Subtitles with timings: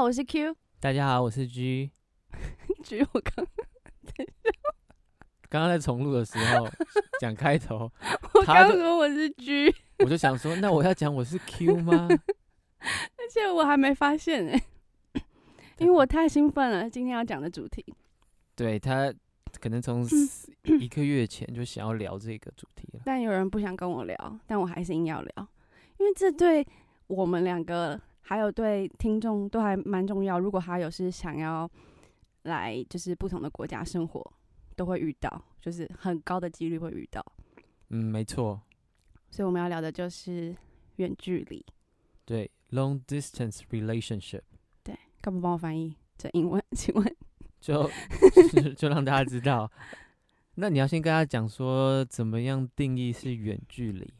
[0.00, 0.56] 好，我是 Q。
[0.80, 1.90] 大家好，我是 G。
[2.82, 3.46] G，我刚
[5.50, 6.66] 刚刚在重录的时候
[7.20, 7.92] 讲开头，
[8.32, 12.08] 我刚说我是 G，我就想说，那我要讲我是 Q 吗？
[12.80, 14.52] 而且我还没发现哎、
[15.12, 15.22] 欸，
[15.76, 17.84] 因为我太兴奋了，今天要讲的主题。
[18.56, 19.12] 对，他
[19.60, 20.02] 可能从
[20.80, 25.48] 一个月前就想要聊这个主题了，但有人不想跟我聊，但我还是硬要聊，
[25.98, 26.66] 因为这对
[27.06, 30.38] 我们两个还有对听众都还蛮重要。
[30.38, 31.68] 如果他有是想要
[32.44, 34.32] 来就是不同的国家生活，
[34.76, 37.20] 都会遇到，就是很高的几率会遇到。
[37.88, 38.62] 嗯，没错。
[39.32, 40.54] 所以我们要聊的就是
[40.96, 41.66] 远距离。
[42.24, 44.42] 对，long distance relationship。
[44.84, 46.62] 对，干嘛帮我翻译这英文？
[46.70, 47.16] 请问？
[47.60, 47.90] 就
[48.52, 49.68] 就， 就让大家知道。
[50.54, 54.14] 那你要先跟他讲说，怎么样定义是远距离？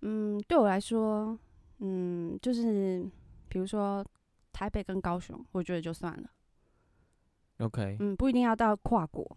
[0.00, 1.38] 嗯，对我来说，
[1.78, 3.08] 嗯，就是
[3.48, 4.04] 比如说
[4.52, 6.28] 台北跟高雄，我觉得就算了。
[7.58, 7.96] OK。
[8.00, 9.36] 嗯，不一定要到跨国。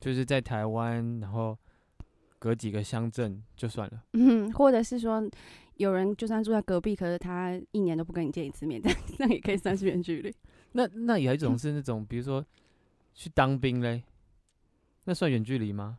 [0.00, 1.56] 就是在台湾，然后
[2.38, 4.04] 隔几个乡镇就算了。
[4.12, 5.22] 嗯，或者是说
[5.76, 10.34] 有人就算住在隔壁，可是他一年都不跟你见一次面，这 样那也可以算是远距离。
[10.72, 12.44] 那那有一种是那种，比如说
[13.14, 14.04] 去当兵嘞，
[15.04, 15.98] 那算远距离吗？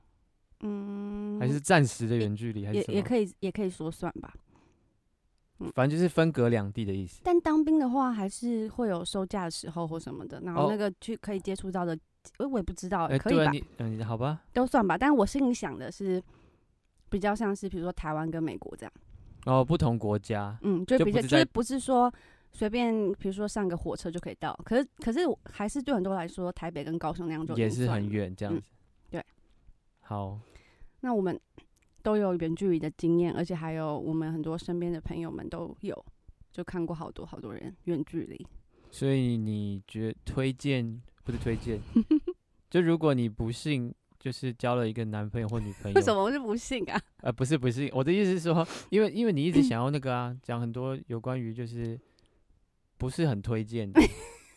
[0.61, 2.79] 嗯，还是暂时的远距离，还是？
[2.79, 4.33] 也也可以也可以说算吧。
[5.59, 7.21] 嗯，反正就是分隔两地的意思。
[7.23, 11.97] 但当兵的话，还是会有休假的时候或什么的，然后那个去可以接触到的。
[12.39, 13.51] 我我也不知道，欸、可以吧？
[13.77, 14.97] 嗯、呃，好吧，都算吧。
[14.97, 16.21] 但我心里想的是，
[17.09, 18.91] 比较像是比如说台湾跟美国这样。
[19.45, 20.57] 哦，不同国家。
[20.61, 22.13] 嗯，就比较就，就是不是说
[22.51, 24.53] 随便，比如说上个火车就可以到。
[24.65, 28.63] 可是可是还是对很多来说，台北跟高雄那样就也是很远这样子，嗯。
[29.09, 29.25] 对。
[30.01, 30.37] 好。
[30.99, 31.39] 那我们
[32.07, 36.05] 都有远距离的经验，而且还有我们很多身边的朋友们都有，
[36.53, 38.47] 就看过好多好多人远距离。
[38.89, 41.01] 所以你觉得推荐？
[41.25, 41.77] 不是推荐，
[42.71, 46.97] 就如果你不幸就是交了一个男朋友或女朋友，为什么是不幸啊？
[47.23, 51.99] 呃，不是不是，我的意思是说，因为因为你一直想要那个啊，讲很多有关于就是
[52.97, 53.99] 不是很推荐的，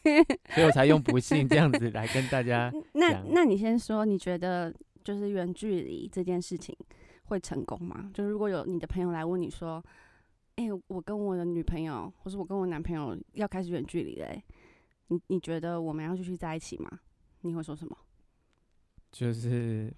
[0.54, 2.72] 所以我才用不幸这样子来跟大家。
[2.92, 4.72] 那那你先说，你觉得
[5.02, 6.72] 就是远距离这件事情
[7.30, 8.10] 会成功吗？
[8.12, 9.82] 就是如果有你的朋友来问你说，
[10.56, 14.42] 哎、欸，我跟我的女朋友，或是我跟我男朋友要开始远距离嘞？
[15.08, 17.00] 你你觉得我们要继续在一起吗？
[17.40, 17.96] 你会说什么？
[19.10, 19.92] 就是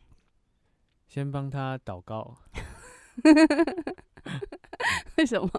[1.07, 2.37] 先帮他祷告。
[5.17, 5.51] 为什么？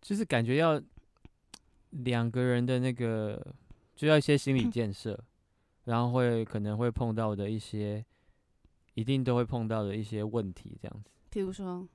[0.00, 0.80] 就是感觉要
[1.90, 3.54] 两个人的那个，
[3.94, 5.18] 就要一些心理建设，
[5.84, 8.04] 然后会可能会碰到的一些，
[8.98, 11.10] 一定都会碰到的一些问题，这样子。
[11.30, 11.86] 譬如说，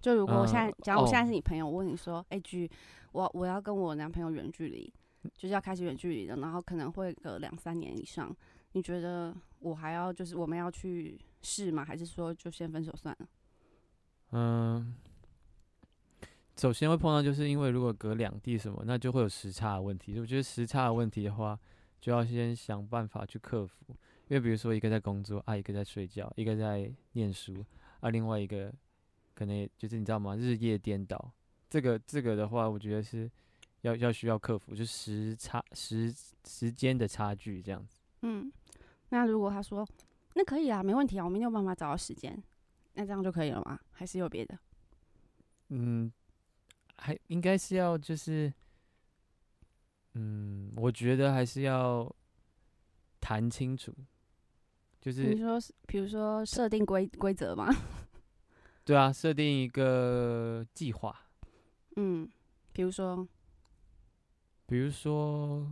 [0.00, 2.68] 就如果我现在，假如我现在是你朋友，我问你说，哎，G，
[3.12, 4.92] 我我要跟我男朋友远距离。
[5.32, 8.30] 就是要开始远距离的，然后可能会隔两三年以上。
[8.72, 11.82] 你觉得我还要就是我们要去试吗？
[11.82, 13.28] 还是说就先分手算了？
[14.32, 14.94] 嗯，
[16.56, 20.20] 首先会碰到，就是因为如果隔两地什么，那就会有时差的问题。
[20.20, 21.58] 我觉得时差的问题的话，
[22.02, 23.96] 就要先想办法去克服。
[24.28, 27.64] 因为比如说一个在工作啊，一个在睡觉，一个在念书
[28.00, 28.72] 啊，另外一个
[29.34, 30.36] 可能就是你知道吗？
[30.36, 31.32] 日夜颠倒。
[31.68, 33.30] 这个这个的话，我觉得是。
[33.84, 36.10] 要要需要克服，就时差时
[36.46, 37.98] 时间的差距这样子。
[38.22, 38.50] 嗯，
[39.10, 39.86] 那如果他说
[40.32, 42.42] 那可以啊，没问题啊，我明天有办法找到时间，
[42.94, 43.78] 那这样就可以了吗？
[43.92, 44.58] 还是有别的？
[45.68, 46.10] 嗯，
[46.96, 48.50] 还应该是要就是，
[50.14, 52.10] 嗯，我觉得还是要
[53.20, 53.94] 谈清楚，
[55.04, 57.68] 就是你说，比如说设定规规则吗？
[58.86, 61.14] 对啊，设定一个计划。
[61.96, 62.26] 嗯，
[62.72, 63.28] 比如说。
[64.66, 65.70] 比如说，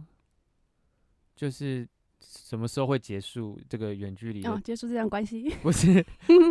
[1.35, 1.89] 就是
[2.21, 4.45] 什么时候会结束这个远距离？
[4.45, 5.49] 哦，结束这段关系？
[5.65, 5.95] 不是，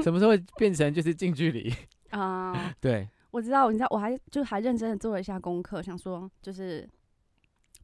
[0.01, 1.71] 什么时候会变成就是近距离？
[2.09, 6.89] 啊， 对，我知道，你知道，我还就还认真的做了一下功课，想说，就是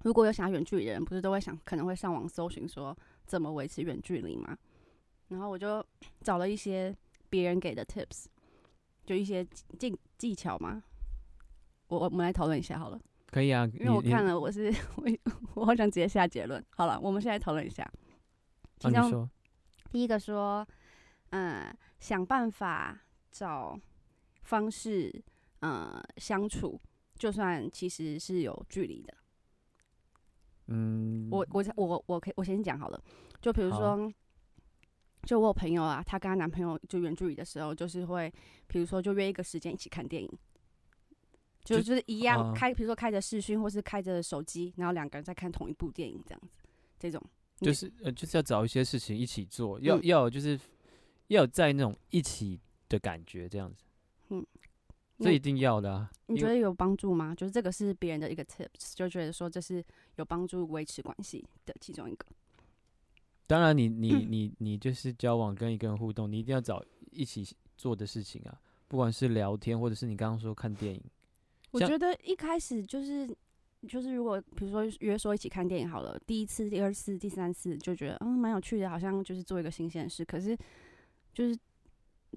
[0.02, 2.98] 如果有想要远距离的人，不是都会想可能会上网搜寻说
[3.28, 4.58] 怎么维持远距离嘛？
[5.30, 5.86] 然后我就
[6.22, 6.96] 找了一些
[7.30, 8.26] 别人给的 tips，
[9.06, 9.46] 就一些
[9.78, 10.84] 技技巧嘛。
[11.88, 13.00] 我我们来讨论一下好了。
[13.28, 15.04] 可以啊，因为我看了，我是 我
[15.56, 16.64] 我好想直接下结论。
[16.70, 17.90] 好了，我们现在讨论一下。
[18.80, 19.30] 其中
[19.92, 20.66] 第一个说，
[21.32, 22.98] 嗯，想办法
[23.32, 23.78] 找
[24.44, 25.24] 方式，
[25.62, 26.80] 嗯，相处，
[27.16, 29.14] 就算其实是有距离的。
[30.68, 33.02] 嗯，我我我我可以我先讲好了。
[33.42, 34.12] 就比如说，
[35.28, 38.34] 就我有朋友啊，她跟她男朋友就远距离的时候，就是会，
[38.66, 40.32] 比如说就约一个时间一起看电影，
[41.66, 46.64] 就就是一样开，比如说开着视讯或是开着手机，然后两个人在看同一部电影这样子，
[46.98, 47.22] 这种
[47.60, 50.58] 就是呃就是要找一些事情一起做，要要就是
[51.28, 52.58] 要在那种一起
[52.88, 53.84] 的感觉这样子，
[54.30, 54.46] 嗯，
[55.20, 56.10] 这一定要的啊。
[56.28, 57.36] 你觉得有帮助吗？
[57.36, 59.84] 就是这个是别人的一个 tips，就觉得说这是
[60.16, 62.26] 有帮助维持关系的其中一个。
[63.48, 67.48] 当然你，你你你你就是交往跟一个人互动，你一定要找一起
[67.78, 68.60] 做的事情啊，
[68.90, 71.02] 不管是聊天，或者是你刚刚说看电影。
[71.72, 73.26] 我觉得一开始就是
[73.88, 80.26] 就是如果比如说约说一起看电影好了，第一次、第二次、第三次就觉得嗯蛮有趣的，好像就是做一个新鲜的事。
[80.26, 80.58] 可是
[81.34, 81.58] 就是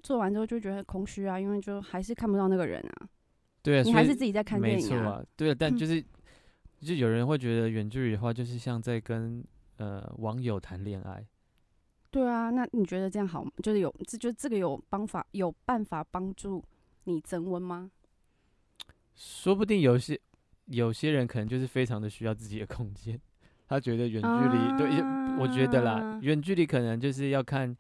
[0.05, 3.09] 做完之后就觉得很空虚啊，因为就还是看不到那个人啊。
[3.63, 5.15] 对啊，你还是自己在看电影啊。
[5.15, 6.05] 啊对啊，但就是、嗯、
[6.87, 9.45] 就有人会觉得远距离的话，就是像在跟。
[9.81, 11.27] 呃，网友谈恋爱，
[12.11, 13.51] 对啊，那你觉得这样好吗？
[13.63, 16.63] 就是有，这就这个有方法，有办法帮助
[17.05, 17.91] 你增温吗？
[19.17, 20.21] 说不定有些
[20.67, 23.19] 有些人可能就是非常的需要自己的空间，
[23.67, 24.87] 他觉得远距离，啊、对，
[25.41, 27.75] 我觉得啦，远距离可能就是要看，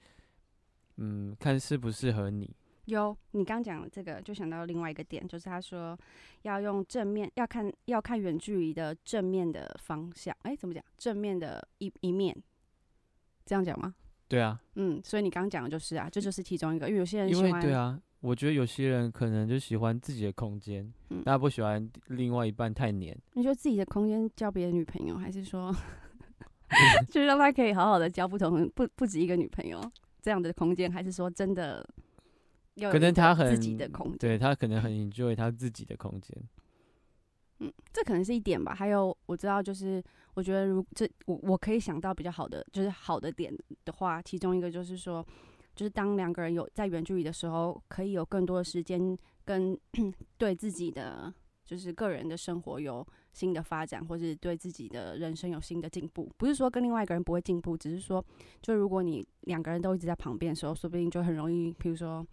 [0.97, 2.50] 嗯，看适不适合你。
[2.91, 5.99] 有，你刚讲这个，就想到另外一个点，就是他说
[6.43, 10.37] 要用正面，要看要看远距离的正面的方向。
[10.43, 10.85] 哎、欸，怎么讲？
[10.99, 12.37] 正面的一一面，
[13.47, 13.95] 这样讲吗？
[14.29, 14.61] 对啊。
[14.75, 17.49] 嗯，所以你刚刚讲的就是啊，这就是其中一个，因为有些人喜欢。
[17.49, 23.17] 因为对啊，我觉得有些人可能就喜欢自己的空间，嗯，大家不喜欢另外一半太黏。
[23.35, 25.75] 你说自己的空间交别的女朋友，还是说，
[27.09, 29.81] 就是让他可以好好的交不同不不止一个女朋友
[30.21, 31.87] 这样的空间，还是说真的？
[32.91, 36.37] 可能他很自己的空间，对他可能很 enjoy 他自己的空间。
[37.59, 38.75] 嗯，这可能是一点吧。
[38.75, 40.03] 还有我知道，就是
[40.33, 45.23] 我觉得如这我我可以想到比较好的，就是好的点的话，其中一个就是说，
[45.77, 49.15] 就是当两个人有在远距离的时候，可以有更多的时间
[49.45, 49.79] 跟
[50.39, 51.31] 对自己的
[51.67, 56.33] 就是个人的生活有新的发展，或是对自己的人生有新的进步。
[56.39, 58.25] 不是说跟另外一个人不会进步，只是说，
[58.63, 62.27] 就如果你两个人都一直在旁边的时候，说不定就很容易，比如说。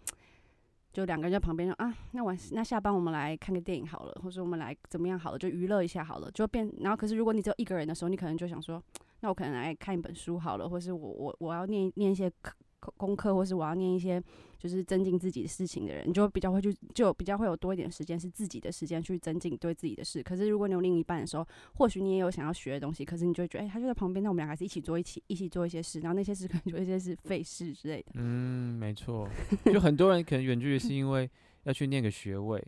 [0.92, 6.70] 就两个人在旁边说啊，那晚那下班我们来看个电影好了，或者我们来怎么样好了，就娱乐一下好了，就变。
[6.80, 8.82] 然后可是如果你只有一个人的时候，你可能就想说，
[9.20, 12.54] 那我可能来看一本书好了，或是我我我要念念一些课
[12.96, 14.22] 功课，或是我要念一些。
[14.58, 20.20] 就是增进自己的事情的人，你就比较会去，就比较会有多一点时间是自己的时间去增进对自己的事。
[20.20, 28.12] 可是如果你有另一半的时候，或许你也有想要学的东西，可是你就会觉得，哎、他就在旁边，那我们俩还是一起做，一起一起做一些事，然后那些事可能就一些是费事之类的。
[28.14, 29.28] 嗯，没错，
[29.66, 31.30] 就很多人可能远距离是因为
[31.62, 32.60] 要去念个学位，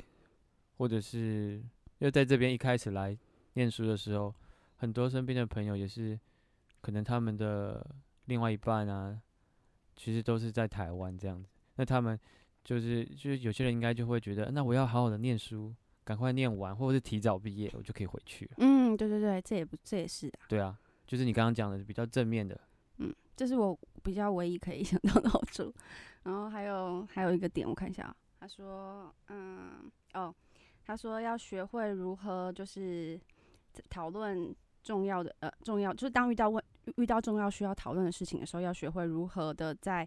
[0.77, 1.61] 或者是
[1.99, 3.19] 要在这边一开始来
[3.55, 4.33] 念书的时候，
[4.77, 6.17] 很多身边的朋友也是，
[6.81, 7.85] 可能他们的
[8.27, 9.21] 另外一半啊，
[9.97, 11.51] 其实都是在台湾这样子。
[11.81, 12.19] 那他们
[12.63, 15.75] 就是，就是有些人应该就会觉得，那我要好好的念书，
[16.05, 18.51] 赶快念完，或者是提早毕业，我就可以回去了。
[18.59, 20.45] 嗯，对对对，这也不，这也是啊。
[20.47, 22.61] 对啊，就是你刚刚讲的比较正面的。
[22.99, 25.73] 嗯，这是我比较唯一可以 想到的好处。
[26.25, 28.15] 然后还有还有一个点，我看一下啊。
[28.41, 30.35] 他说，嗯，哦，
[30.85, 33.19] 他说要学会如何就是
[33.89, 36.63] 讨论重要的，呃，重要就是当遇到问
[36.97, 40.07] 遇到重要需要讨论的事情的时候，要学会如何的在。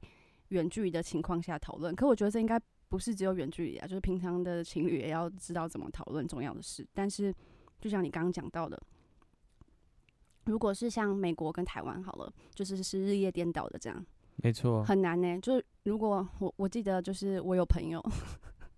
[0.53, 6.88] 远距离的情况下讨论，可我觉得这应该不是只有远距离啊，就是平常的情侣也要知道怎么讨论重要的事。
[6.93, 7.33] 但是，
[7.81, 8.79] 就像你刚刚讲到的，
[10.45, 14.05] 如果是像美国跟台湾好了，就是是日夜颠倒的这样，
[14.36, 15.39] 没错，很难呢、欸。
[15.39, 18.00] 就是如果我我记得，就是我有朋友，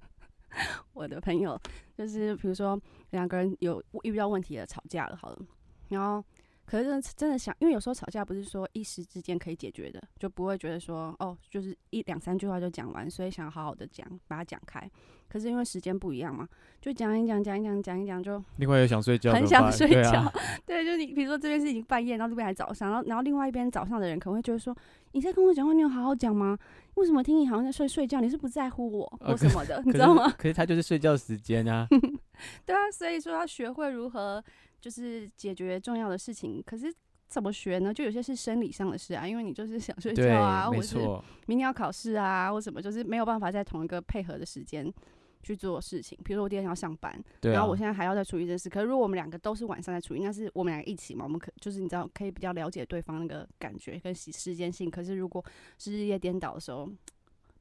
[0.93, 1.59] 我的朋友
[1.97, 5.45] 就是比如说两个人有遇到问题了，吵架了好了，
[5.89, 6.23] 然后。
[6.65, 14.89] 可是真的真的想，因为有时候吵架不是说一时之间可以解决的，就不会觉得说哦，就是一两三句话就讲完，所以想好好的讲，把它讲开。
[15.27, 16.47] 可是因为时间不一样嘛，
[16.81, 20.11] 就讲一讲，讲一讲，讲一讲，就另外又想睡觉，很想睡觉。
[20.11, 20.33] 对，啊、
[20.65, 24.75] 对，就你比如说这边是已经半夜，然后这边还早上，然后然后另外一边早上的人可能会觉得说，
[25.11, 26.57] 你在跟我讲话，你有好好讲吗？
[26.93, 28.21] 为什么听你好像在睡睡觉？
[28.21, 30.31] 你是不在乎我或什么的， 你知道吗？
[30.37, 31.87] 可是他就是睡觉时间啊。
[32.65, 34.43] 对啊，所以说要学会如何。
[34.85, 36.93] 就是解决重要的事情，可是
[37.27, 37.91] 怎么学呢？
[37.91, 40.99] 就有些是生理上的事啊，因为你就是想睡觉啊，或者是
[41.47, 44.93] 明天要考试啊，或什么，就是没有办法在同一个配合的时间
[45.41, 46.15] 去做事情。
[46.23, 48.69] 比如说我第二天要上班，啊，然后我现在还要再处理这事。
[48.69, 54.87] 可是如果我们两个都是晚上在处理，那是我们两个一起嘛，我们可就是你知道可以比较了解对方那个感觉跟时时间性。
[54.87, 55.43] 可是如果
[55.79, 56.87] 是日夜颠倒的时候，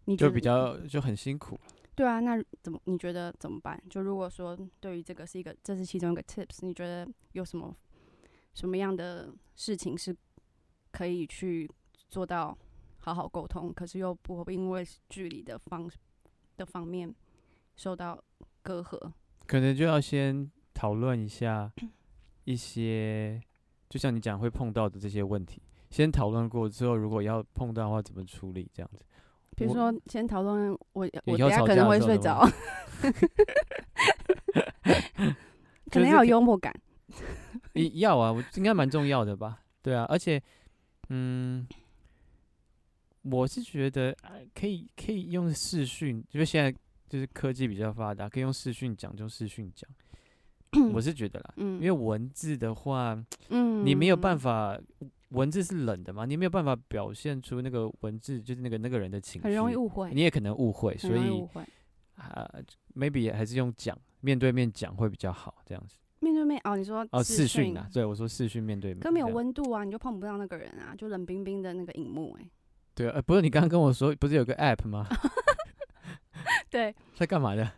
[0.04, 1.59] 你就比较就很辛苦。
[1.95, 3.78] 对啊，那怎么你觉得怎么办？
[3.90, 7.76] 就如果说对于这个是一个，这是其中一个 tips，你觉得有什么
[8.54, 10.16] 什么样的事情是
[10.90, 11.71] 可以去
[12.09, 12.56] 做到
[13.00, 15.87] 好好沟通，可是又不因为距离的方
[16.56, 17.14] 的方面
[17.76, 18.18] 受到
[18.62, 19.12] 隔阂。
[19.47, 21.71] 可能就要先讨论一下
[22.44, 23.38] 一些，
[23.90, 29.04] 就像你讲会碰到的这些问题，先讨论过之后，如果要碰到的话，怎么处理这样子？
[29.56, 32.44] 比如说，先讨论我我等下可能会睡着
[35.90, 36.75] 可能要有幽默感。
[37.94, 39.61] 要啊，我应该蛮重要的吧？
[39.82, 40.42] 对啊，而且，
[41.08, 41.66] 嗯，
[43.23, 44.14] 我是觉得
[44.54, 46.73] 可以可以用视讯，因为现在
[47.08, 49.88] 就是科技比较发达，可以用视讯讲就视讯讲。
[50.92, 53.16] 我是觉得啦，因为文字的话，
[53.49, 54.78] 你没有办法。
[55.35, 60.11] 文字是冷的嘛，你没有办法表现出那个文字，就是那个那个人的情绪，很容易误会。
[60.12, 61.47] 你也可能误会，所以
[62.17, 62.49] 啊
[62.95, 65.97] ，maybe 还是用讲，面对面讲会比较好，这样子。
[66.21, 72.49] 面对面哦，你说哦视讯啊，对，我说视讯面对面，可没有温度啊，你就碰不到那个人啊，就冷冰冰的那个荧幕哎。
[72.95, 75.07] 对啊，不是你刚刚跟我说，不是有个 app 吗？
[76.71, 77.71] 对， 在干嘛的？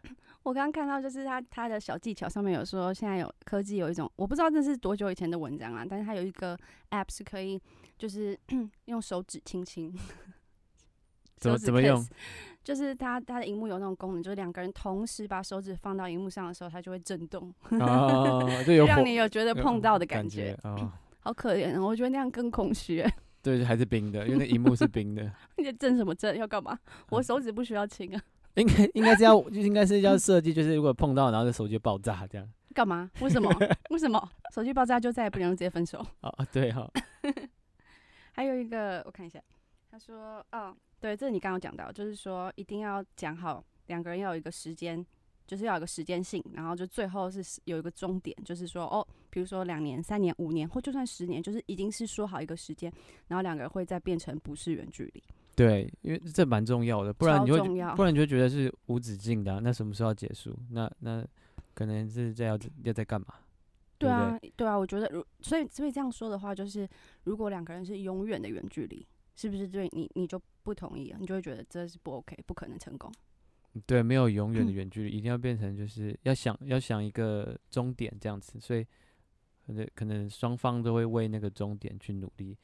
[0.47, 6.57] 我刚刚看到，就是他他的小技巧上面有说，现在有科技有一种，我不知道这是多久以前的文章啊，但是它有一个
[6.91, 7.61] app 是可以，
[7.99, 8.38] 就是
[8.87, 9.93] 用手指轻轻，
[11.38, 12.00] 怎么怎么用？
[12.62, 23.05] 就是它它的荧幕有那种功能，就是两个人同时把手指放到荧幕上的时候，它就会震动，让你有觉得碰到的感觉，感觉哦， 好可怜，我觉得那样更空虚。
[23.43, 25.29] 对，还是冰的，因为那荧幕是冰的。
[25.59, 26.37] 你在震什么震？
[26.38, 26.79] 要干嘛？
[27.11, 28.23] 我手指不需要轻啊。
[28.57, 32.49] 应该应该是要，就应该是要设计，就是如果碰到，然后这手机就爆炸这样。
[32.75, 33.11] 干嘛？
[33.21, 33.51] 为什么？
[33.91, 34.31] 为什么？
[34.53, 36.05] 手机爆炸就再也不能直接分手？
[36.21, 36.91] 哦，对哈。
[38.33, 39.41] 还有一个，我看一下，
[39.91, 45.05] 他说，哦，对，这你刚刚讲到，就是说一定要讲好，两个人要有一个时间，
[45.47, 52.93] 就是要有一个时间性，然后就最后是有一个终点，就是说，哦，比如说两年、三年、五年，或就算十年，就是已经是说好一个时间，
[53.27, 55.25] 然后两个人会再变成不是远距离。
[55.57, 57.59] 对，因为这蛮重要的，不然你会，
[57.97, 59.61] 不然你就觉得是无止境的、啊。
[59.63, 60.55] 那什么时候要结束？
[60.71, 61.27] 那那
[61.73, 63.29] 可能是在要要在干嘛？
[63.97, 66.87] 对啊，对，对，对啊，我觉得如所以所以这样说的话，就是
[67.25, 71.17] 如果两个人是永远的远距离，是不是对你你就不同意啊？
[71.19, 73.11] 你就会觉得这是不 OK，不可能成功。
[73.87, 78.87] 对，没有永远的远距离，嗯、一定要变成就是要想要想一个终点这样子，所以
[79.67, 82.55] 可能可能双方都会为那个终点去努力。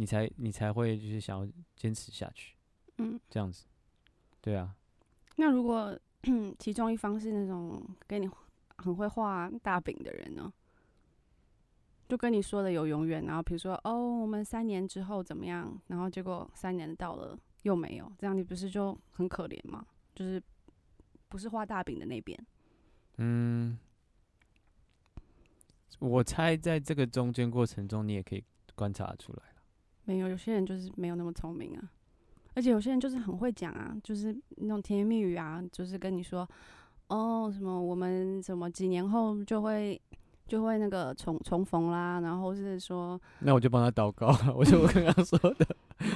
[0.00, 2.56] 你才你才会就是想要坚持下去，
[2.96, 3.66] 嗯，这样子，
[4.40, 4.74] 对啊。
[5.36, 5.94] 那如果
[6.58, 8.26] 其中一方是那种给你
[8.78, 10.50] 很会画大饼的人呢？
[12.08, 13.92] 就跟你说的有永远，然后比如说哦，
[14.22, 15.78] 我们三年之后怎么样？
[15.88, 19.84] 然后结果三年到了又没有，这样你不是就很可怜吗？
[20.14, 20.42] 就是
[21.28, 22.46] 不是画大饼的那边。
[23.18, 23.78] 嗯，
[25.98, 28.42] 我猜在这个中间过程中，你也可以
[28.74, 29.42] 观察出来。
[30.10, 31.88] 没有，有些人就是没有那么聪明啊，
[32.54, 36.48] 而且有些人就是很会讲啊，就是那种甜言蜜语啊，就是跟你说，
[37.06, 40.00] 哦，什么我们什么几年后就会
[40.48, 45.64] 就会那个重重逢啦，然后是说， 那我就帮他祷告，我就我刚刚说的，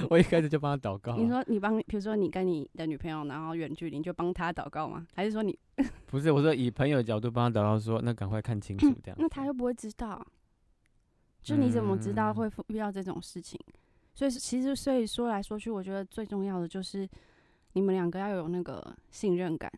[0.09, 1.15] 我一开始就帮他祷告。
[1.15, 5.07] 你说你帮，比如说你跟你的女朋友然后远距离，你就帮他祷告吗？
[5.13, 5.57] 还是说你
[6.07, 6.33] 不是？
[6.33, 9.15] 我说以朋友的角度帮他祷告说，说那赶快看清楚这样。
[9.17, 10.21] 那他又不会知道。
[11.41, 13.59] 就你怎么知道会遇到这种事情？
[13.67, 13.73] 嗯、
[14.15, 17.07] 所以其实所以说来说去，我觉得最重要的就是
[17.73, 19.71] 你们两个要有那个信任感。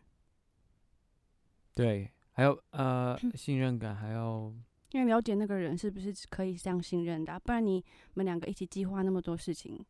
[1.74, 4.50] 对，还有呃信任感，还要
[4.92, 9.84] 因为了解那个人是不是可以这样信任的，不然你们两个一起计划那么多事情，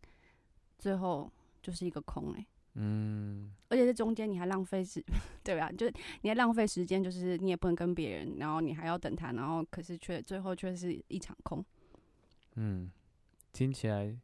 [0.79, 1.31] 最后
[1.63, 2.47] 就是一个空哎、欸。
[2.75, 3.53] 嗯。
[3.69, 5.05] 而且这中间你还浪费时，
[5.45, 5.71] 对吧？
[5.73, 5.87] 就
[6.23, 11.65] 你还浪费时间，就是你也不能跟别人，然后你还要等他，然后可是却最后却是一场空。
[12.57, 12.91] 嗯，
[13.53, 14.17] 听起来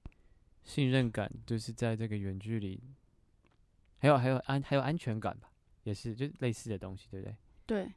[0.64, 2.80] 信任感就是在这个远距离，
[3.98, 5.50] 还有还有安还有安全感吧，
[5.82, 7.36] 也是就类似的东西，对不对？
[7.66, 7.92] 对，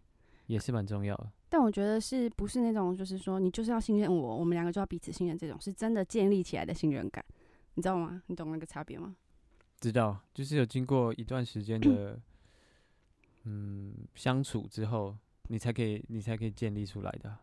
[0.47, 1.31] 也是蛮重要的。
[1.50, 7.24] 但我觉得是不是那种就是说你就是要信任我，我们两个就要彼此信任，这种是真的建立起来的信任感，
[7.75, 8.21] 你知道吗？
[8.27, 9.15] 你懂那个差别吗？
[9.79, 12.19] 知道，就是有经过一段时间的
[13.45, 17.38] 嗯相处之后，你才可以你才可以建立出来的。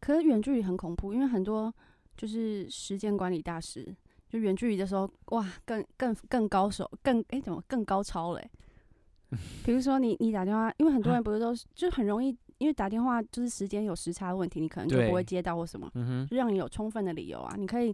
[0.00, 1.72] 可是远距离很恐怖，因为很多。
[2.16, 3.92] 就是时间管理大师，
[4.34, 8.40] 就远距离的时候，哇，更更更高手，更哎、欸、怎么更高超嘞、
[9.30, 9.38] 欸？
[9.64, 15.88] 比如说你你打电话，因为很多人不是都是就很容易，因为打电话就是时间有时差的问题，你可能就不会接到或什么，
[16.28, 17.54] 就让你有充分的理由啊。
[17.56, 17.92] 你可以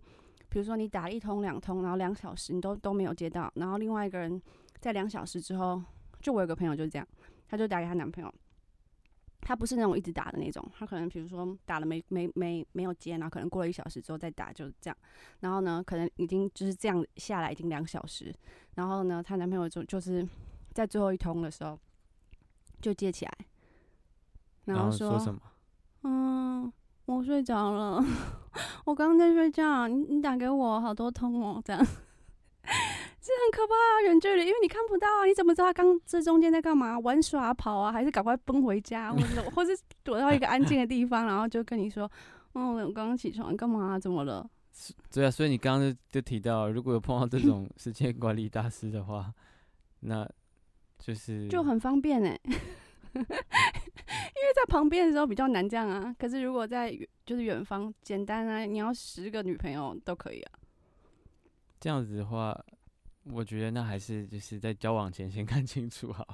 [0.49, 4.41] 比如说你打一通两通，然后两小时你都都没有接到，然后另外一个人
[4.79, 5.79] 在两小时之后，
[6.23, 7.07] 就我有个朋友就是这样，
[7.47, 8.35] 他就打给她男朋友，
[9.41, 14.97] 他不是那种一直打的那种，他可能比如说打了没没没没有接，然后可能过了一小时之后再打，就这样。
[15.41, 18.35] 然后呢，可能已经就是这样下来已经两小时，
[18.75, 20.27] 然后呢，她男朋友就就是
[20.73, 21.79] 在最后一通的时候
[22.81, 23.33] 就接起来，
[24.67, 25.41] 然后说，然后说什么？
[26.03, 26.73] 嗯，
[27.07, 28.05] 我睡着了，
[28.85, 31.87] 我刚刚在睡觉，你你打给我好多通哦，这样。
[33.31, 36.99] 是很可怕啊，远距离，因为你看不到啊，你怎么知道他刚这中间在干嘛？
[36.99, 42.11] 玩耍、跑啊，还是赶快奔回家，或者或是躲到一个安静的地方，然后就跟你说
[42.53, 43.99] ：“哦，我刚刚起床，干嘛？
[43.99, 44.49] 怎么了？”
[45.13, 49.33] 对啊，所以你刚刚就就提到，如果有碰到这种时间管理大师的话，
[50.01, 50.29] 那
[50.99, 52.41] 就是就很方便哎，
[53.15, 53.27] 因为
[54.55, 56.15] 在旁边的时候比较难这样啊。
[56.19, 56.91] 可是如果在
[57.27, 60.53] 就是远方，简单啊，你要十个女朋友都可以啊。
[61.79, 62.59] 这样子的话。
[63.25, 66.27] 我觉得那还是就是在交往前先 看清楚好。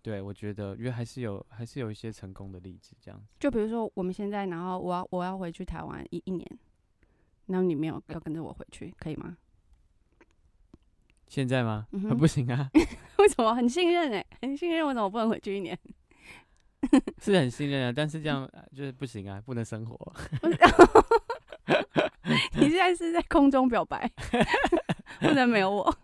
[0.00, 3.26] 对，我觉得因为还是有还是有一些成功的例子这样子。
[3.38, 6.58] 就比如说我们现在，然后我要我要回去台湾一一年，
[7.46, 9.36] 然后你没有要跟着我回去，可以吗？
[11.28, 11.86] 现在吗？
[11.92, 12.68] 嗯、 不行啊。
[13.18, 13.54] 为什么？
[13.54, 15.78] 很信任哎、欸，很信任，为什么不能回去一年？
[17.18, 20.12] 是很信任啊，但是这样就是不行啊，不能生活。
[22.54, 24.10] 你现在是在空中表白？
[25.22, 25.96] 不能没有我，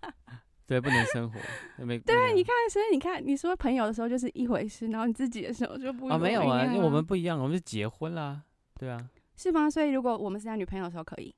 [0.66, 1.38] 对，不能生活，
[1.84, 6.18] 没对，你看，所以你看，你说朋友的时候就是一回事，然后你自己的时候就不一样。
[6.18, 8.42] 啊，没有啊，因为我们不一样，我们是结婚啦，
[8.78, 9.70] 对啊，是吗？
[9.70, 11.34] 所以如果我们是在女朋友的时候可以，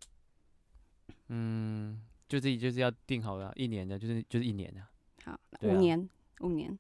[1.28, 4.80] 嗯，就自己就是要定好了，一年的，就是就是一年的，
[5.24, 6.08] 好，啊、五年，
[6.40, 6.78] 五年，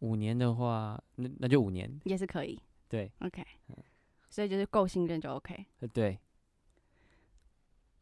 [0.00, 3.44] 五年的话，那那就五年也是可以，对，OK，
[4.30, 6.18] 所以就是够信任就 OK，对。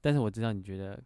[0.05, 1.01] 但是我知道你觉得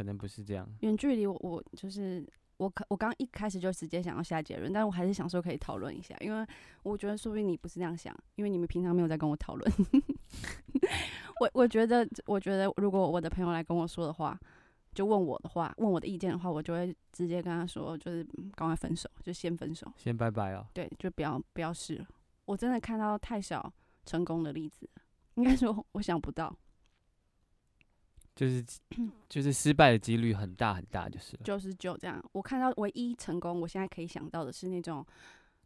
[0.00, 0.66] 可能不是这样。
[0.80, 2.26] 远距离，我我就是
[2.56, 6.46] 我可我刚一开始就直接想要下结论，但我还是想说可以讨论一下，因为
[6.82, 9.72] 我觉得说不定你不是这样想，因为你们平常没有在跟我讨论。
[11.38, 14.40] 我我觉得我觉得如果我的朋友来跟我说的话，
[14.94, 20.66] 就问我的话，问我的意见的话，我就会直接跟他说，就是赶快分手，就先分手，先拜拜哦。
[20.72, 22.06] 对，就不要不要试了。
[22.46, 23.70] 我真的看到太少
[24.06, 24.88] 成功的例子，
[25.34, 26.56] 应该说我想不到。
[28.40, 28.64] 就是
[29.28, 32.24] 就是失败的几率很大很大，就是九十九这样。
[32.32, 35.04] 我看到唯一成功，我现在可以想到的是那种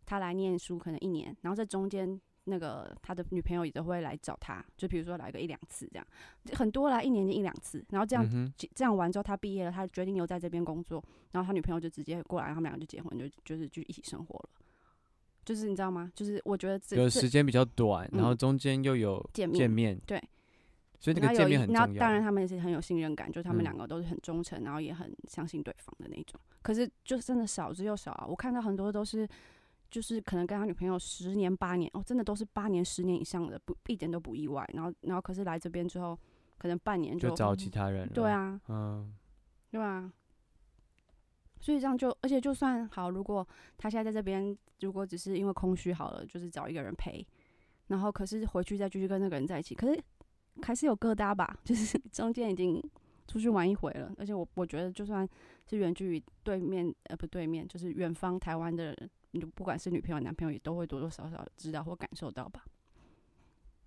[0.05, 6.07] 他来念书可能一年，然后在中间那个他的女朋友也都会来找他，就比如说来个一两次这样，
[6.53, 14.49] 很多来一年就一两次，然后这样、嗯、这样完之后他毕业了，他决定留在这边工作，然后他女朋友就直接过来，他们两个就结婚，就就是就一起生活了。
[15.45, 16.11] 就是你知道吗？
[16.13, 20.21] 就是我觉得这有时间比较短，然后中间又有见面，见面对。
[21.05, 21.81] 所以那个见面很重要。
[21.81, 26.41] 然后当然他们也是很有信任感，就是他们两个都是很忠诚，然后也很相信对方的那种。
[26.63, 28.25] 可是就是真的少之又少啊！
[28.27, 29.29] 我看到很多都是，
[29.91, 34.67] 就是可能跟他女朋友十年八年哦，真的都是八年十年以上的，不一点都不意外。
[34.73, 36.19] 然后然后可是来这边之后，
[36.57, 38.13] 可能半年就，就找其他人了。
[38.15, 39.15] 对啊，嗯，
[39.71, 40.11] 对啊。
[41.61, 47.27] 所以这样就，而且就算好，如果他现在在这边，如果只是因为空虚好了，就是找一个人陪，
[47.89, 50.03] 然后可是回去再继续跟那个人在一起，可是。
[50.63, 52.83] 还是有疙瘩吧， 就是中间已经
[53.27, 55.29] 出去玩一回了，而且我我觉得就算
[55.69, 62.65] 是远距离对面呃不对面，就是远方台湾的人，你不管是女朋友男朋友，也都会多多少少知道或感受到吧。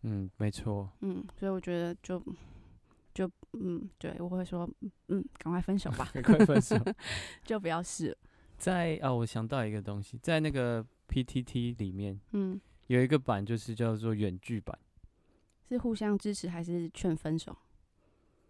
[0.03, 0.89] 嗯，没错。
[1.01, 2.21] 嗯，所以我觉得就
[3.13, 4.69] 就嗯，对我会说
[5.07, 6.75] 嗯，赶快分手吧， 赶快分手，
[7.43, 8.15] 就不要试。
[8.57, 14.77] 在啊，我想到一个东西，在那个 PTT 里面，嗯，有一个版就是叫做远距版。
[15.67, 17.55] 是互相支持还是劝分手？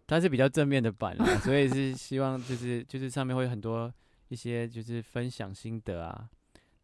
[0.06, 3.92] 它是比较正面的版啦，所以是希望就是就是上面会有很多
[4.28, 6.30] 一些就是分享心得啊。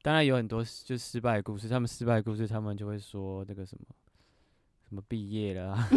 [0.02, 3.86] 当然有很多就失败的故事，他们失败的故事，他们就会说那个什么
[4.86, 5.88] 什么毕业了啊，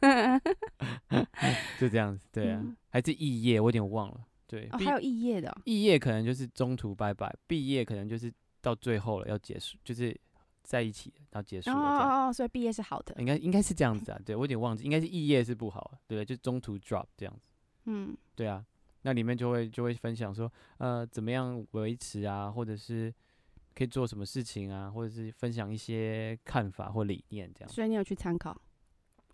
[1.80, 4.24] 就这样子，对啊，嗯、还是异业，我有点忘了。
[4.46, 10.16] 对，哦、还有异业的、哦，异业可能就是中途拜拜，毕业可能就是到最后了要结束，就是。
[10.66, 11.76] 在一起，然后结束了。
[11.76, 13.14] 哦哦，所以毕业是好的。
[13.18, 17.40] 应该应该是这样子啊，对，我有点忘记，应该是异业是不好，对，就中途 drop 这样子。
[17.84, 18.64] 嗯，对啊，
[19.02, 23.14] 那里面就会就会分享说，呃，怎么样维持啊，或者是
[23.74, 27.68] 可以做什么事情啊，或者是分享一些看法或理念这样。
[27.70, 28.60] 所以你有去参考，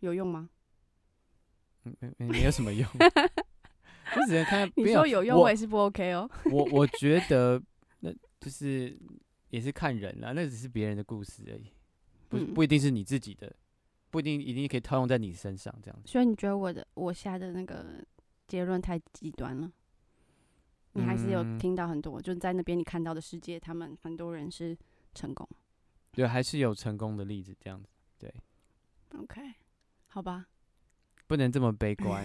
[0.00, 0.50] 有用吗？
[1.82, 2.86] 没没没有什么用，
[4.14, 4.70] 就只能看。
[4.76, 6.30] 你说有用，我也是不 OK 哦。
[6.50, 7.60] 我我觉得
[8.00, 8.96] 那就是。
[9.52, 11.70] 也是看人啦，那只是别人的故事而已，
[12.30, 13.54] 不不一定是你自己的，嗯、
[14.10, 16.10] 不一定一定可以套用在你身上这样子。
[16.10, 18.02] 所以你觉得我的我下的那个
[18.48, 19.70] 结论太极端了？
[20.94, 24.74] 你还是有听到很多，嗯、就在那边你看到的世界，他们很多人是
[25.14, 25.46] 成功。
[26.12, 27.90] 对，还是有成功的例子这样子。
[28.18, 28.34] 对
[29.18, 29.40] ，OK，
[30.06, 30.46] 好吧，
[31.26, 32.24] 不能这么悲观。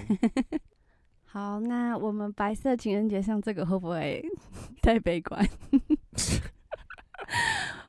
[1.25, 4.25] 好，那我们白色情人节像这个会不会
[4.81, 5.45] 太悲观？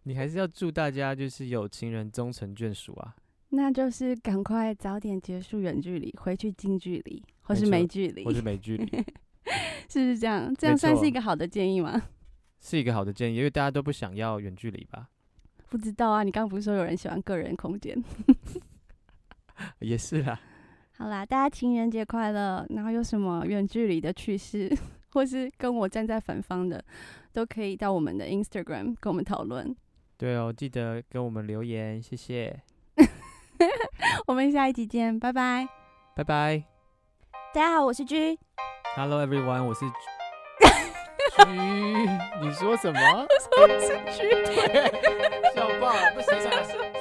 [0.09, 3.15] 你还是要祝大家就是有情人终成眷属啊。
[3.51, 8.87] 那就是赶快早点结束远距离，回去近距离，或是没距离，或是没距离，
[9.87, 10.55] 是不是这样？
[10.55, 12.01] 这样算是一个好的建议吗？
[12.59, 15.11] 是一个好的建议，因为大家都不想要远距离吧？
[15.69, 18.03] 不知道啊，你刚刚不是说有人喜欢个人空间？
[19.81, 20.41] 也是啦。
[20.97, 22.67] 好啦，大家情人节快乐！
[22.71, 24.75] 然后有什么远距离的趣事，
[25.11, 26.83] 或是跟我站在反方的，
[27.33, 29.77] 都可以到我们的 Instagram 跟我们讨论。
[30.19, 32.61] 对哦，记得给我们留言，谢谢。
[34.27, 35.69] 我们下一集见，拜拜，
[36.17, 36.65] 拜拜。
[37.55, 38.37] 大家好，我是 G。
[38.97, 39.83] Hello everyone，我是
[40.59, 41.47] G。
[42.43, 43.01] 你说什么？
[43.01, 44.29] 我说我是 G。
[44.29, 46.98] 对，笑爆了，不行啊。